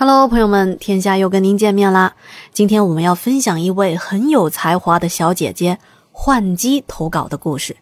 [0.00, 2.14] Hello，朋友们，天下又跟您见面啦。
[2.52, 5.80] 今天我们要分享一位很有才华的小姐姐
[6.12, 7.76] 幻姬投稿的故事。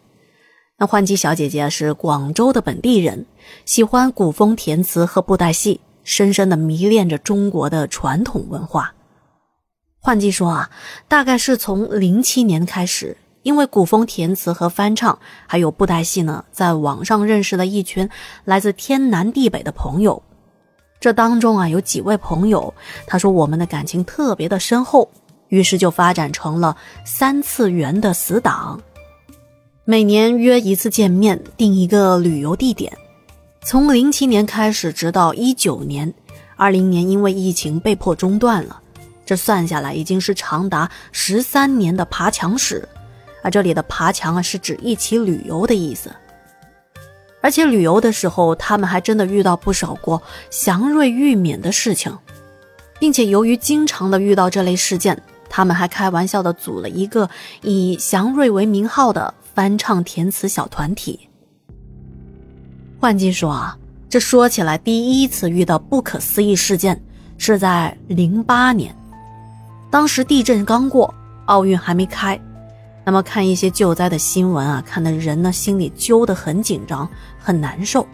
[0.79, 3.27] 那幻姬小姐姐是广州的本地人，
[3.65, 8.95] 喜欢古风填词和布袋戏，深深的迷恋着中国的传统文化。
[9.99, 10.71] 幻姬说啊，
[11.07, 18.09] 大概是从零七年开始，因为古风填词和翻唱，还有布袋戏呢，在网上认识了一群
[18.43, 20.23] 来自天南地北的朋友。
[20.99, 22.73] 这当中啊，有几位朋友，
[23.05, 25.09] 他说我们的感情特别的深厚，
[25.49, 28.81] 于是就发展成了三次元的死党，
[29.85, 32.91] 每年约一次见面，定一个旅游地点。
[33.61, 36.11] 从零七年开始，直到一九年，
[36.55, 38.81] 二零年因为疫情被迫中断了，
[39.25, 42.87] 这算下来已经是长达十三年的爬墙史。
[43.43, 46.09] 啊，这里的爬墙啊，是指一起旅游的意思。
[47.41, 52.17] 而且旅游的时候，他们还真的遇到不少过祥瑞遇免的事情，
[52.99, 57.29] 并且由于经常的遇到这类事件，他们还开玩笑的组了一个
[57.61, 61.29] 以祥瑞为名号的翻唱填词小团体。
[62.99, 63.77] 换句说啊，
[64.09, 66.99] 这说起来第一次遇到不可思议事件
[67.37, 68.93] 是在零八年，
[69.91, 71.13] 当时地震刚过，
[71.45, 72.37] 奥运还没开。
[73.07, 78.05] 那么看一些救灾的新闻啊，看的人呢心里揪得很紧张，很难受。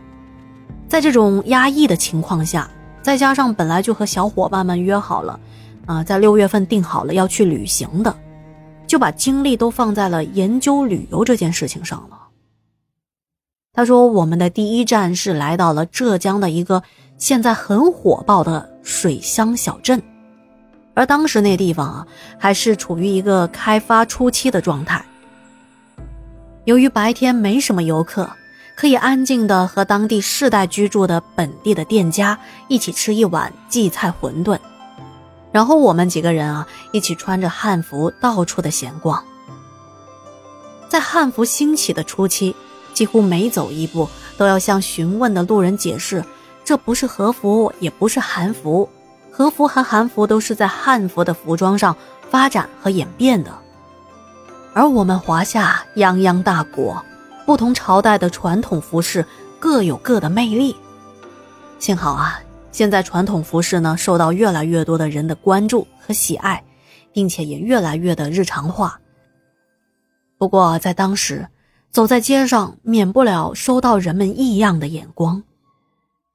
[0.88, 2.69] 在这种压抑的情况下，
[3.02, 5.39] 再加上本来就和小伙伴们约好了，
[5.88, 8.16] 啊，在六月份定好了要去旅行的，
[8.85, 12.28] 就把精力都放在了研究旅游这件事情上了。
[13.73, 16.83] 他说，我们的第一站是来到了浙江的一个
[17.17, 20.00] 现在很火爆的水乡小镇。
[20.94, 25.03] 而当时那地方啊，还是处于一个开发初期的状态。
[26.66, 28.30] 由于白天没什么游客，
[28.75, 34.57] 可以安静的和当地世代居住的本地的店家一起吃一碗荠菜馄饨，
[35.51, 39.23] 然后我们几个人啊，一起穿着汉服到处的闲逛。
[40.88, 42.56] 在汉服兴起的初期，
[42.94, 44.07] 几乎每走一步
[44.38, 46.23] 都要向询问的路人解释，
[46.63, 48.88] 这不是和服，也不是韩服。
[49.33, 51.97] 和服和韩服都是在汉服的服装上
[52.29, 53.51] 发展和演变的，
[54.75, 57.03] 而我们华夏泱泱大国，
[57.43, 59.25] 不同朝代的传统服饰
[59.59, 60.75] 各有各的魅力。
[61.79, 62.39] 幸好啊，
[62.72, 66.63] 现在传统服饰呢受到越来越多的人的关注和喜爱，
[67.11, 68.99] 并且也越来越的日常化。
[70.38, 71.47] 不过在当时，
[71.89, 75.41] 走在街上免不了收到人们异样的眼光，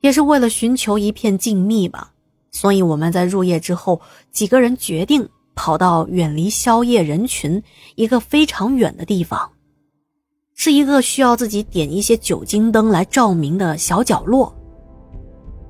[0.00, 2.10] 也是为了寻求一片静谧吧。
[2.50, 4.00] 所以我们在入夜之后，
[4.32, 7.62] 几个人决定跑到远离宵夜人群、
[7.94, 9.50] 一个非常远的地方，
[10.54, 14.53] 是一个需要自己点一些酒精灯来照明的小角落。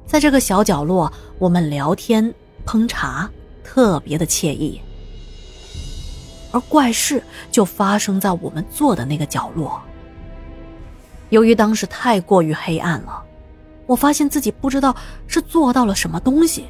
[0.06, 2.33] 在这个小角落，我们聊天、
[2.65, 3.31] 烹茶，
[3.62, 4.81] 特别的惬意。
[6.50, 9.78] 而怪事就发生在我们坐的那个角落。
[11.28, 13.22] 由于当时太过于黑暗了。
[13.88, 14.94] 我发现自己不知道
[15.26, 16.66] 是做到了什么东西。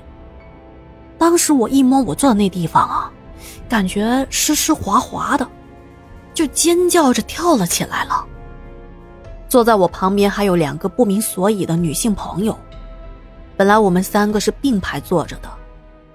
[1.18, 3.10] 当时我一摸我坐的那地方啊，
[3.68, 5.46] 感觉湿湿滑滑的，
[6.32, 8.24] 就尖叫着跳了起来了。
[9.48, 12.56] 坐在我旁边还有两个不明所以的女性朋友，
[13.56, 15.48] 本来我们三个是并排坐着的，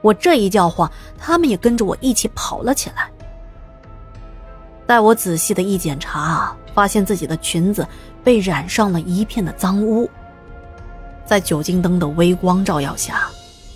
[0.02, 3.12] 我这一叫唤，他们也跟着我一起跑了起来。
[4.86, 7.86] 待我仔细的一检查，发现自己的裙子
[8.24, 10.10] 被染上了一片的脏污。
[11.26, 13.30] 在酒精灯的微光照耀下，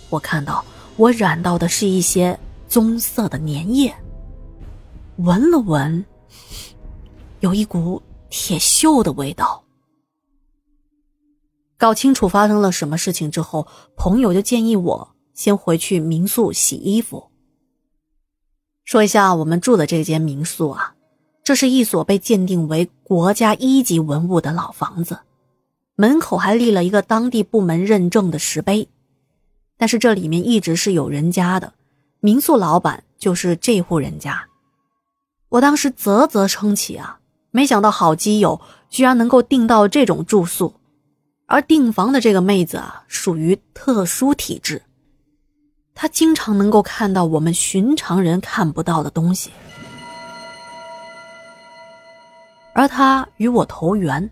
[0.10, 0.64] 我看到
[0.96, 2.38] 我染到的是一些
[2.68, 3.96] 棕色的粘液。
[5.18, 6.06] 闻了闻，
[7.40, 9.64] 有一股铁锈的味道。
[11.78, 17.32] 搞清楚发生了什么事情之后，朋友就建议我先回去民宿洗衣服。
[18.84, 20.96] 说一下我们住的这间民宿啊，
[21.44, 25.20] 这是一所被鉴定为国家一级文物的老房子。
[26.00, 28.88] 门口还立了一个当地部门认证的石碑，
[29.78, 31.74] 但是这里面一直是有人家的，
[32.20, 34.46] 民宿老板就是这户人家。
[35.50, 37.18] 我当时啧啧称奇啊，
[37.50, 38.62] 没想到好基友
[38.92, 40.76] 居然能够订到这种住宿，
[41.48, 44.84] 而订房的这个妹子啊，属于特殊体质，
[45.96, 49.50] 她经常能够看到我们寻常人看不到的东西，
[52.74, 54.30] 而她与我投缘。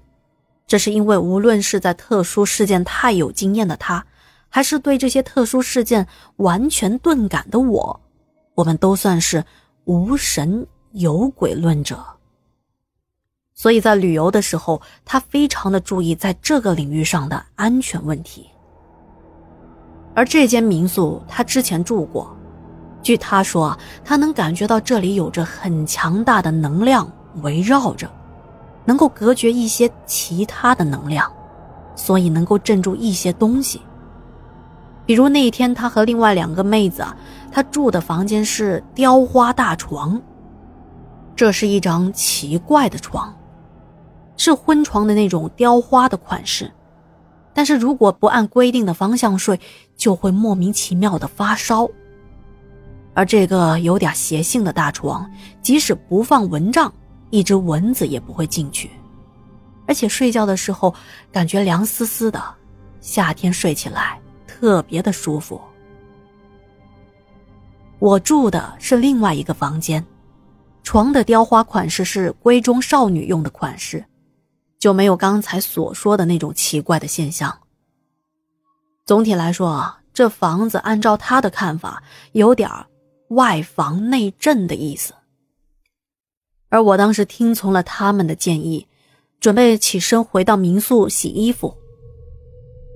[0.68, 4.06] 这是因为，无论是在特殊事件太有经验的他，
[4.50, 6.08] 还是对这些特殊事件
[6.38, 8.02] 完全钝感的我，
[8.56, 9.44] 我们都算是
[9.84, 12.04] 无神有鬼论者。
[13.54, 18.50] 所以在旅游的时候，他非常的注意在这个领域上的安全问题。
[20.14, 22.36] 而这间民宿他之前住过，
[23.04, 27.10] 据他说，他能感觉到这里有着很强大的能量
[27.44, 28.10] 围绕着，
[28.86, 31.30] 能够隔绝一些其他的能量，
[31.96, 33.82] 所以能够镇住一些东西。
[35.06, 37.06] 比如那一天，他和另外两个妹子，
[37.52, 40.22] 他住的房间是雕花大床。
[41.36, 43.36] 这是一张奇怪的床，
[44.38, 46.72] 是婚床的那种雕花的款式，
[47.54, 49.60] 但是如果不按规定的方向睡，
[49.98, 51.88] 就会莫名其妙的发烧。
[53.14, 55.30] 而这个有点邪性的大床，
[55.62, 56.92] 即使不放蚊帐，
[57.30, 58.90] 一只蚊子也不会进去，
[59.88, 60.94] 而且睡觉的时候
[61.32, 62.44] 感觉凉丝丝的，
[63.02, 65.60] 夏天睡起来特别的舒服。
[68.00, 70.06] 我住的是另外一个房间。
[70.84, 74.06] 床的雕花款式是闺中少女用的款式，
[74.78, 77.58] 就没有刚才所说的那种奇怪的现象。
[79.04, 82.70] 总体来说，这房子按照他的看法，有点
[83.30, 85.12] 外防内震的意思。
[86.70, 88.86] 而我当时听从了他们的建议，
[89.40, 91.74] 准备起身回到民宿洗衣服。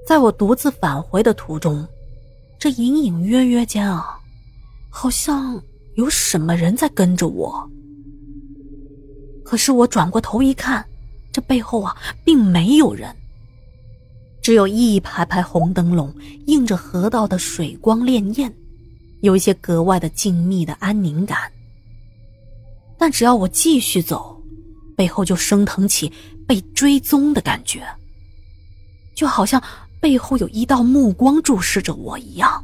[0.07, 1.87] 在我独自返回的途中，
[2.57, 4.19] 这隐隐约约间啊，
[4.89, 5.61] 好像
[5.95, 7.69] 有什么人在跟着我。
[9.43, 10.85] 可是我转过头一看，
[11.31, 11.95] 这背后啊，
[12.25, 13.15] 并没有人，
[14.41, 16.13] 只有一排排红灯笼，
[16.47, 18.51] 映着河道的水光潋滟，
[19.21, 21.51] 有一些格外的静谧的安宁感。
[22.99, 24.39] 但只要我继续走，
[24.95, 26.11] 背后就升腾起
[26.45, 27.81] 被追踪的感觉，
[29.15, 29.63] 就好像
[29.99, 32.63] 背后有一道目光注视着我一样。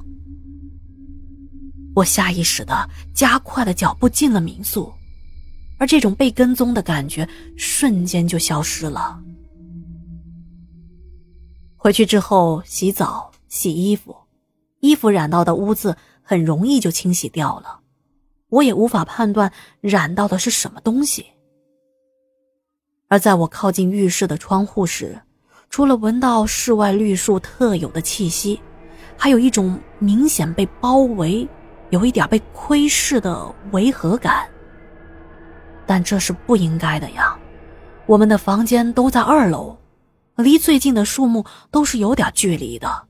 [1.95, 4.93] 我下意识的加快了脚步进了民宿。
[5.77, 7.27] 而这种被跟踪的感觉
[7.57, 9.19] 瞬间就消失了。
[11.75, 14.15] 回去之后洗澡、洗衣服，
[14.79, 17.81] 衣服染到的污渍很容易就清洗掉了，
[18.55, 21.25] 我也无法判断染到的是什么东西。
[23.09, 25.19] 而在我靠近浴室的窗户时，
[25.69, 28.59] 除了闻到室外绿树特有的气息，
[29.17, 31.45] 还有一种明显被包围、
[31.89, 34.47] 有一点被窥视的违和感。
[35.85, 37.37] 但这是不应该的呀！
[38.05, 39.77] 我们的房间都在二楼，
[40.37, 43.07] 离最近的树木都是有点距离的，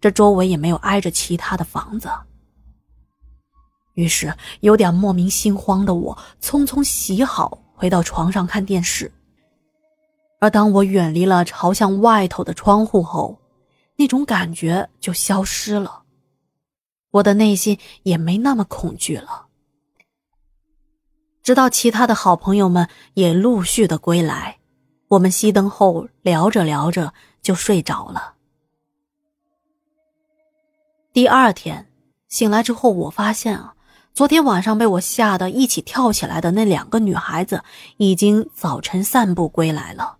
[0.00, 2.10] 这周围也没有挨着其他的房子。
[3.94, 9.10] 于是，有点莫名心慌的我，匆匆洗好，回到床上看电视。
[10.38, 13.38] 而当我远离了朝向外头的窗户后，
[13.96, 16.02] 那种感觉就消失了，
[17.10, 19.46] 我的内心也没那么恐惧了。
[21.42, 24.58] 直到其他的好朋友们也陆续的归来，
[25.08, 28.34] 我们熄灯后聊着聊着就睡着了。
[31.12, 31.90] 第二天
[32.28, 33.74] 醒来之后，我发现啊，
[34.12, 37.62] 昨天晚上被我吓得一起跳起来的那两个女孩子
[37.96, 40.18] 已经早晨散步归来了，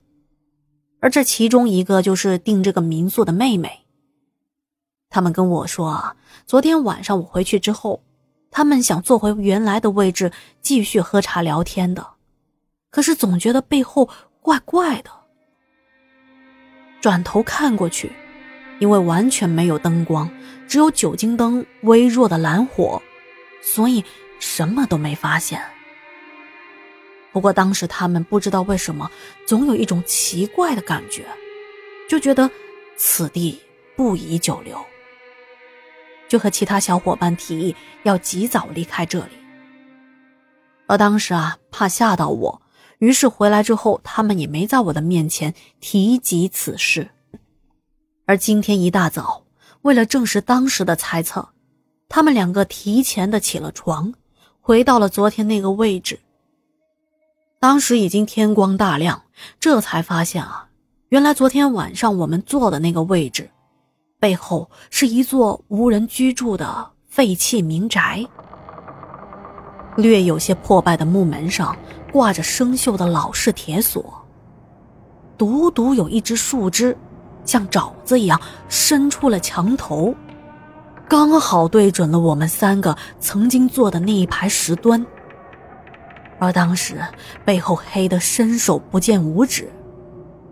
[1.00, 3.86] 而这其中一个就是订这个民宿的妹妹。
[5.08, 6.16] 他们跟我说啊，
[6.46, 8.02] 昨天晚上我回去之后。
[8.52, 12.04] 他们想坐回原来的位置继续喝茶聊天的，
[12.90, 14.08] 可是总觉得背后
[14.40, 15.10] 怪怪的。
[17.00, 18.10] 转头看过去，
[18.80, 20.28] 因为完全没有灯光，
[20.66, 23.00] 只有酒精灯微弱的蓝火，
[23.62, 24.04] 所以
[24.38, 25.62] 什么都没发现。
[27.32, 29.10] 不过当时他们不知道为什么，
[29.46, 31.24] 总有一种奇怪的感觉，
[32.08, 32.50] 就觉得
[32.96, 33.60] 此地
[33.96, 34.78] 不宜久留。
[36.28, 37.74] 就和其他小伙伴提议
[38.04, 39.32] 要及早离开这里。
[40.86, 42.62] 而当时啊，怕吓到我，
[42.98, 47.10] 于是回来之后，他们也没在我的面前提及此事。
[48.26, 49.44] 而今天一大早，
[49.82, 51.48] 为了证实当时的猜测，
[52.10, 54.12] 他们两个提前的起了床，
[54.60, 56.18] 回到了昨天那个位置。
[57.60, 59.22] 当时已经天光大亮，
[59.60, 60.66] 这才发现啊，
[61.10, 63.48] 原来昨天晚上我们坐的那个位置。
[64.18, 68.26] 背后是一座无人居住的废弃民宅，
[69.96, 71.76] 略有些破败的木门上
[72.12, 74.20] 挂着生锈的老式铁锁，
[75.38, 76.96] 独独有一只树枝，
[77.44, 78.38] 像爪子一样
[78.68, 80.12] 伸出了墙头，
[81.10, 85.04] 刚好对准了我们三个曾经坐的那一排石墩。
[86.38, 87.04] 而当时
[87.44, 89.68] 背后黑得伸手不见五指，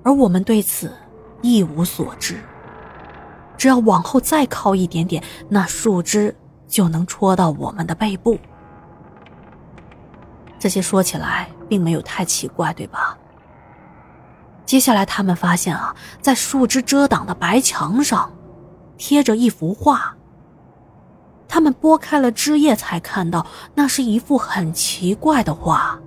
[0.02, 0.92] 而我们对此
[1.42, 2.40] 一无所知。
[3.56, 6.34] 只要往后再靠一点点，那树枝
[6.66, 8.36] 就能戳到我们的背部。
[10.58, 13.16] 这些说起来并没有太奇怪，对吧？
[14.66, 18.32] 接下来他们发现啊，在树枝遮挡的白墙上，
[18.96, 20.16] 贴着一幅画。
[21.48, 25.98] 他们拨开了枝叶，才看到那是一幅很奇怪的画，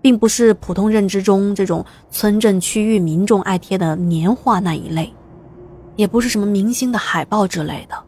[0.00, 5.12] 并不是普通认知中这种村镇区域民众爱贴的年画那一类，
[5.96, 8.04] 也不是什么明星的海报之类的，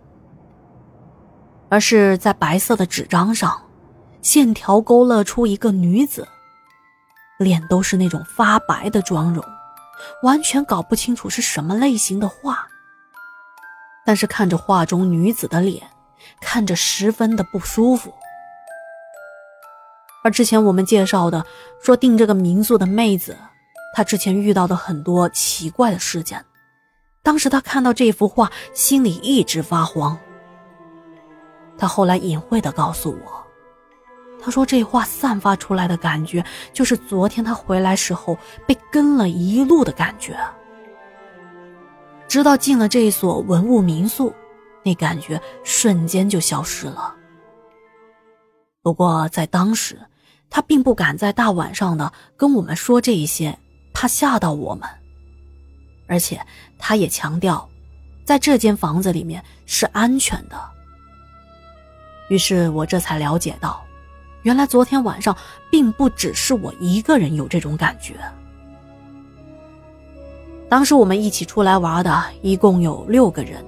[1.68, 3.60] 而是在白色的纸张上，
[4.22, 6.26] 线条勾勒出一个女子，
[7.38, 9.44] 脸都是那种发白的妆容，
[10.22, 12.66] 完全搞不清楚是什么类型的画，
[14.06, 15.82] 但是看着画中女子的脸。
[16.40, 18.12] 看着十分的不舒服，
[20.22, 21.44] 而之前我们介绍的
[21.82, 23.36] 说订这个民宿的妹子，
[23.94, 26.44] 她之前遇到的很多奇怪的事件，
[27.22, 30.18] 当时她看到这幅画，心里一直发慌。
[31.76, 33.44] 她后来隐晦的告诉我，
[34.40, 40.38] 她说这画散发出来的感觉，就是昨天她回来时候被跟了一路的感觉，
[42.28, 44.32] 直到进了这一所文物民宿。
[44.84, 47.14] 那感觉瞬间就消失了。
[48.82, 49.98] 不过在当时，
[50.50, 53.58] 他并不敢在大晚上的跟我们说这一些，
[53.94, 54.86] 怕吓到我们。
[56.06, 56.38] 而且
[56.78, 57.66] 他也强调，
[58.24, 60.70] 在这间房子里面是安全的。
[62.28, 63.82] 于是我这才了解到，
[64.42, 65.34] 原来昨天晚上
[65.70, 68.16] 并不只是我一个人有这种感觉。
[70.68, 73.64] 当时我们一起出来玩的一共有六个人。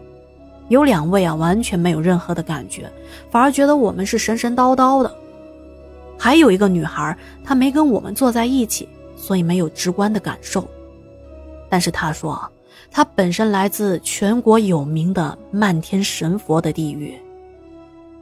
[0.68, 2.90] 有两位啊，完全没有任何的感觉，
[3.30, 5.16] 反而觉得我们是神神叨叨的。
[6.18, 10.66] 还有一个女孩，她没跟我们坐在一起，所以没有直观的感受。
[11.68, 12.40] 但是她说，
[12.90, 17.14] 她本身来自全国有名的漫天神佛的地狱，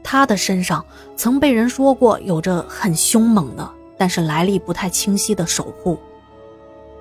[0.03, 0.85] 她的身上
[1.17, 5.99] 曾被人说过有着很凶猛的，但是来历不太清晰的守护，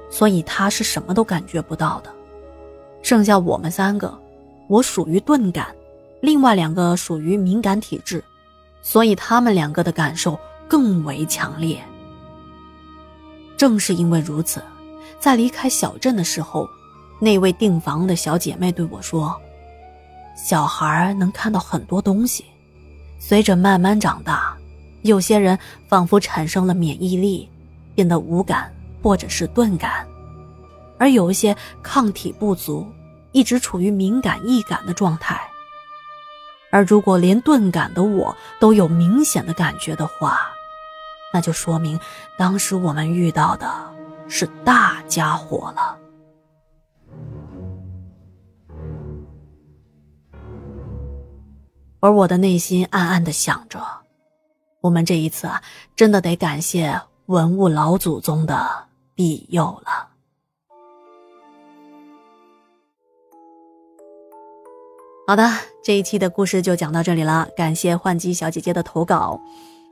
[0.09, 2.09] 所以她是什么都感觉不到的。
[3.01, 4.22] 剩下我们三个。
[4.67, 5.67] 我属于钝感，
[6.21, 8.23] 另外两个属于敏感体质，
[8.81, 11.81] 所以他们两个的感受更为强烈。
[13.57, 14.61] 正是因为如此，
[15.19, 16.67] 在离开小镇的时候，
[17.19, 19.39] 那位订房的小姐妹对我说
[20.35, 22.45] ：“小孩能看到很多东西，
[23.19, 24.57] 随着慢慢长大，
[25.03, 27.47] 有些人仿佛产生了免疫力，
[27.93, 30.07] 变得无感或者是钝感，
[30.97, 32.87] 而有一些抗体不足。”
[33.33, 35.41] 一直处于敏感易感的状态，
[36.71, 40.39] 而如果连钝感的我都有明显的感觉的话，
[41.33, 41.99] 那就说明
[42.37, 43.67] 当时我们遇到的
[44.29, 45.97] 是大家伙了。
[51.99, 53.83] 而我的内心暗暗的想着，
[54.81, 55.61] 我们这一次啊，
[55.95, 60.12] 真的得感谢文物老祖宗的庇佑了。
[65.25, 65.49] 好的，
[65.81, 69.39] 这一期的故事就讲到这里了，感谢幻姬小姐姐的投稿。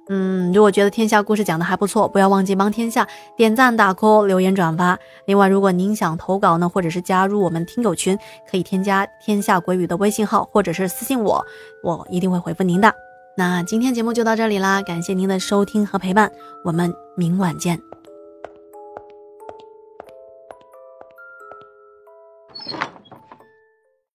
[0.10, 3.08] 嗯，如果觉得天下故事讲的还不错，不要忘记帮天下
[3.38, 5.00] 点赞、打 call、留言、转发。
[5.26, 8.18] 另外，如果您想投稿呢，或者是加入我们听友群，
[8.50, 11.42] 可以添加天下鬼语的微信号，或者是私信我，
[11.82, 12.94] 我一定会回复您的。
[13.38, 16.30] 那今天节目就到这里啦，感谢您的收听和陪伴，
[16.66, 17.91] 我们明晚见。